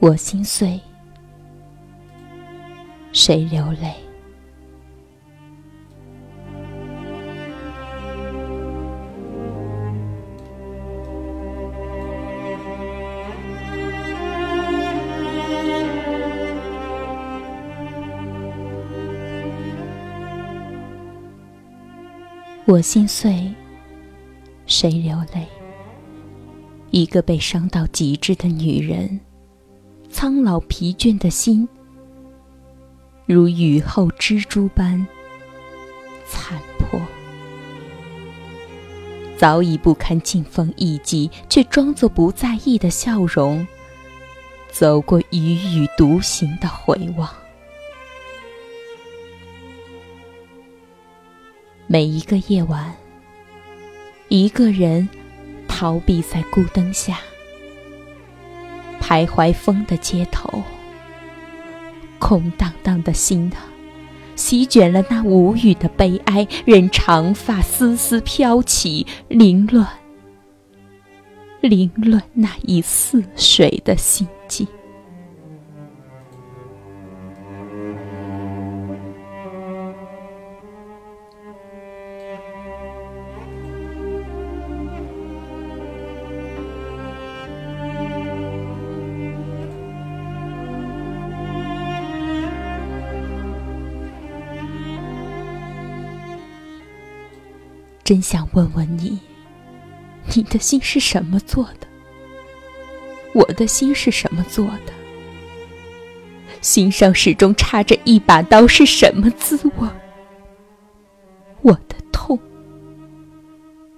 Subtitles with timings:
[0.00, 0.80] 我心碎，
[3.12, 3.92] 谁流泪？
[22.66, 23.52] 我心碎，
[24.66, 25.44] 谁流泪？
[26.92, 29.20] 一个被伤到极致的女人，
[30.10, 31.68] 苍老疲倦的心，
[33.26, 35.06] 如雨后蜘蛛般
[36.26, 37.00] 残破。
[39.36, 43.64] 早已不堪劲风一击，却装作不在意的笑容，
[44.70, 47.28] 走过踽踽独行的回望。
[51.86, 52.92] 每一个夜晚，
[54.28, 55.08] 一个人
[55.68, 57.20] 逃避在孤灯下，
[59.08, 60.62] 徘徊风的街头，
[62.18, 63.64] 空荡荡的心啊，
[64.36, 69.88] 席卷了那无语的悲哀，任长发丝丝飘起，凌乱，
[71.62, 74.68] 凌乱那一似水的心境。
[98.08, 99.18] 真想问问你，
[100.34, 101.86] 你的心是什么做的？
[103.34, 104.94] 我的心是什么做的？
[106.62, 109.86] 心上始终插着一把刀，是什么滋味？
[111.60, 112.40] 我的痛，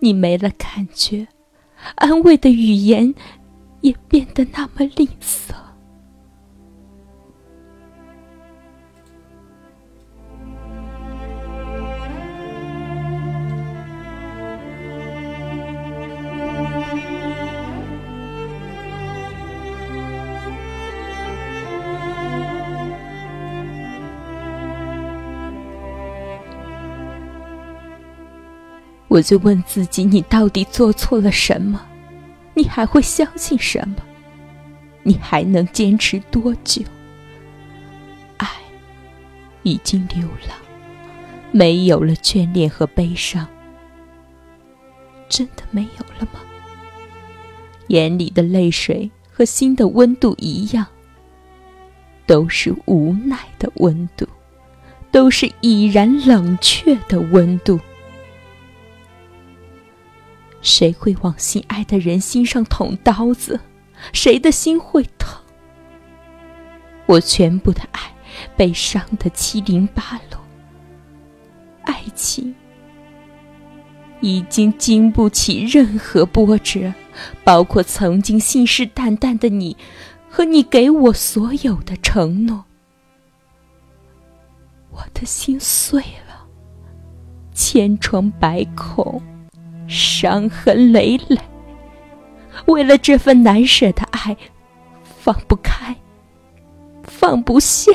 [0.00, 1.28] 你没了感觉，
[1.96, 3.14] 安慰的语言
[3.82, 5.47] 也变得那么吝啬。
[29.18, 31.84] 我就问自己：你到底做错了什么？
[32.54, 33.96] 你还会相信什么？
[35.02, 36.82] 你还能坚持多久？
[38.36, 38.48] 爱
[39.64, 40.56] 已经流浪，
[41.50, 43.44] 没有了眷恋和悲伤，
[45.28, 46.38] 真的没有了吗？
[47.88, 50.86] 眼里的泪水和心的温度一样，
[52.24, 54.28] 都是无奈的温度，
[55.10, 57.80] 都是已然冷却的温度。
[60.60, 63.60] 谁会往心爱的人心上捅刀子？
[64.12, 65.40] 谁的心会疼？
[67.06, 68.00] 我全部的爱
[68.56, 70.40] 被伤得七零八落，
[71.82, 72.54] 爱情
[74.20, 76.92] 已经经不起任何波折，
[77.44, 79.76] 包括曾经信誓旦旦的你
[80.28, 82.64] 和你给我所有的承诺。
[84.90, 86.46] 我的心碎了，
[87.54, 89.22] 千疮百孔。
[89.88, 91.38] 伤痕累累，
[92.66, 94.36] 为了这份难舍的爱，
[95.02, 95.96] 放不开，
[97.02, 97.90] 放不下。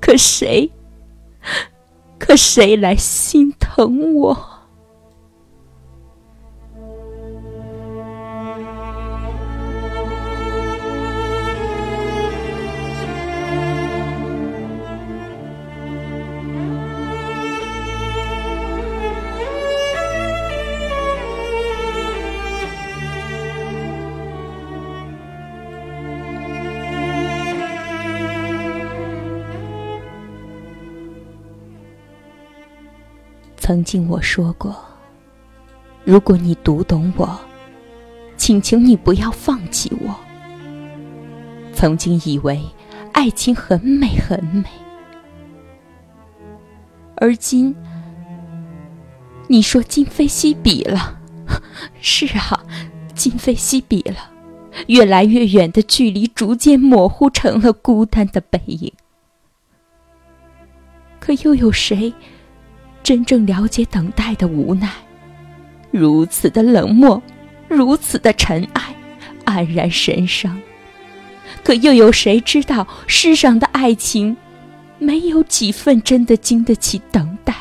[0.00, 0.70] 可谁，
[2.18, 4.53] 可谁来心疼我？
[33.66, 34.76] 曾经我说过，
[36.04, 37.40] 如果你读懂我，
[38.36, 40.14] 请求你不要放弃我。
[41.72, 42.62] 曾经以为
[43.14, 44.64] 爱情很美很美，
[47.16, 47.74] 而今
[49.48, 51.18] 你说今非昔比了。
[52.02, 52.62] 是啊，
[53.14, 54.30] 今非昔比了，
[54.88, 58.92] 越来越远的距离逐渐模糊成了孤单的背影。
[61.18, 62.12] 可又有谁？
[63.04, 64.90] 真正了解等待的无奈，
[65.90, 67.22] 如此的冷漠，
[67.68, 68.94] 如此的尘埃，
[69.44, 70.58] 黯然神伤。
[71.62, 74.34] 可又有谁知道世上的爱情，
[74.98, 77.54] 没有几份真的经得起等待？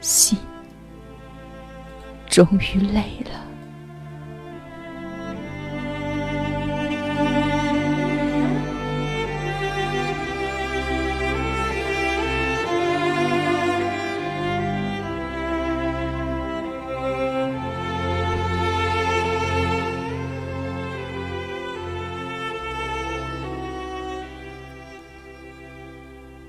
[0.00, 0.36] 心
[2.28, 3.47] 终于累了。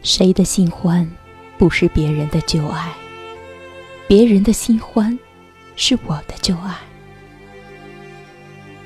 [0.02, 1.10] 谁的新欢，
[1.58, 2.90] 不是别人的旧爱？
[4.08, 5.18] 别人的新欢，
[5.76, 6.74] 是我的旧爱。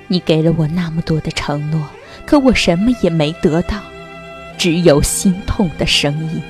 [0.08, 1.88] 你给了我那么多的承诺，
[2.26, 3.80] 可我什么也没得到，
[4.58, 6.42] 只有心痛的声音。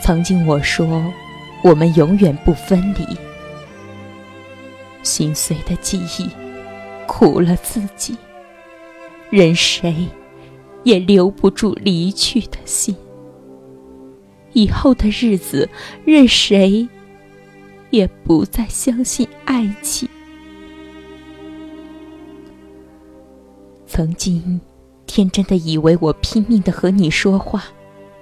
[0.00, 1.04] 曾经我说，
[1.62, 3.06] 我们永远不分离。
[5.02, 6.30] 心碎的记忆，
[7.06, 8.16] 苦了自己。
[9.28, 10.08] 任谁，
[10.82, 12.94] 也留不住离去的心。
[14.52, 15.68] 以后的日子，
[16.04, 16.88] 任谁，
[17.90, 20.08] 也不再相信爱情。
[23.86, 24.60] 曾经，
[25.06, 27.64] 天真的以为我拼命的和你说话，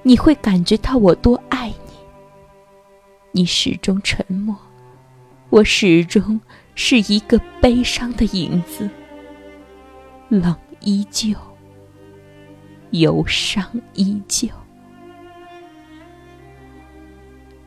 [0.02, 1.93] 你会感觉到我多爱你。
[3.32, 4.56] 你始终沉默，
[5.50, 6.40] 我始终
[6.75, 8.88] 是一个悲伤的影子。
[10.28, 10.55] 冷。
[10.82, 11.34] 依旧，
[12.90, 13.64] 忧伤
[13.94, 14.49] 依旧，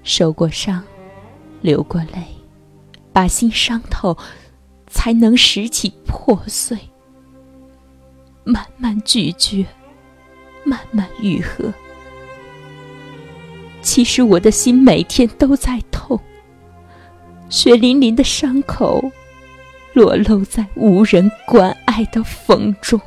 [0.04, 0.84] 受过伤，
[1.62, 2.24] 流过泪，
[3.14, 4.18] 把心伤透，
[4.88, 6.78] 才能拾起破碎，
[8.44, 9.66] 慢慢咀嚼，
[10.64, 11.74] 慢慢愈合。
[13.82, 16.20] 其实我的心每天都在痛，
[17.50, 19.12] 血淋淋的伤口。
[19.94, 22.98] 裸露在无人关爱的风中。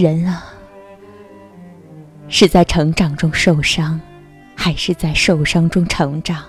[0.00, 0.44] 人啊！
[2.28, 4.00] 是在成长中受伤，
[4.54, 6.42] 还是在受伤中成长？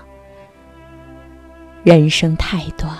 [1.84, 2.96] 人生太短，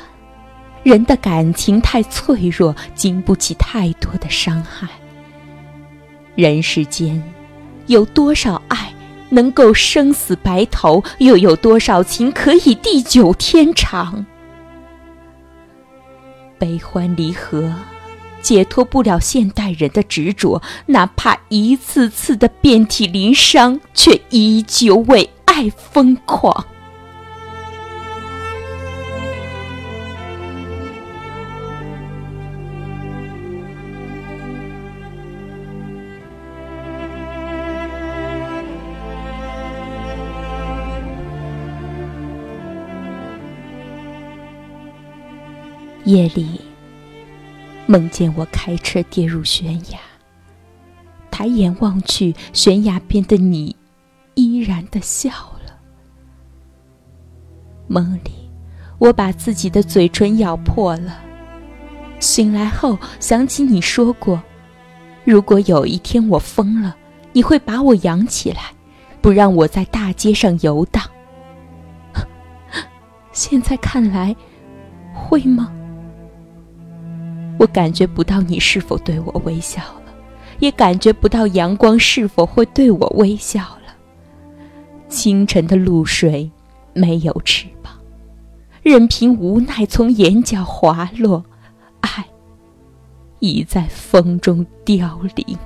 [0.82, 4.88] 人的感情太脆弱，经不起太多的伤害。
[6.34, 7.22] 人世间，
[7.86, 8.92] 有多少爱
[9.30, 11.02] 能够生死白头？
[11.18, 14.26] 又有多少情可以地久天长？
[16.58, 17.72] 悲欢离合。
[18.42, 26.66] 解脱不了现代人的执着，哪怕一次次的遍体鳞伤，却依旧为爱疯狂。
[46.04, 46.71] 夜里。
[47.92, 49.98] 梦见我开车跌入悬崖，
[51.30, 53.76] 抬眼望去，悬崖边的你
[54.32, 55.78] 依然的笑了。
[57.86, 58.50] 梦里，
[58.96, 61.20] 我把自己的嘴唇咬破了。
[62.18, 64.42] 醒来后，想起你说过，
[65.26, 66.96] 如果有一天我疯了，
[67.34, 68.72] 你会把我养起来，
[69.20, 71.04] 不让我在大街上游荡。
[73.32, 74.34] 现在看来，
[75.12, 75.70] 会吗？
[77.62, 80.12] 我感觉不到你是否对我微笑了，
[80.58, 83.94] 也感觉不到阳光是否会对我微笑了。
[85.08, 86.50] 清晨的露水
[86.92, 87.92] 没有翅膀，
[88.82, 91.44] 任凭无奈从眼角滑落，
[92.00, 92.24] 爱
[93.38, 95.56] 已在风中凋零。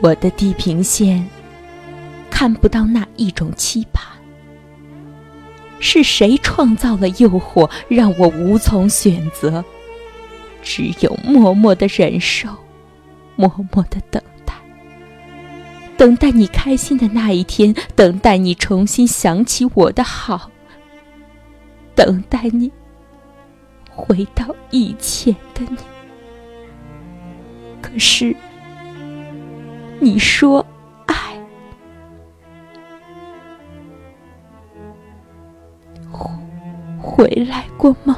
[0.00, 1.28] 我的地平线
[2.30, 4.19] 看不到那一种期盼。
[5.80, 9.64] 是谁创造了诱惑，让我无从选择？
[10.62, 12.48] 只有默默的忍受，
[13.34, 14.52] 默默的等待，
[15.96, 20.50] 等待你开心的那一天，等待你重新想起我的好，
[21.94, 22.70] 等待你
[23.90, 25.78] 回到以前的你。
[27.80, 28.36] 可是，
[29.98, 30.64] 你说。
[37.20, 38.16] 回来过吗？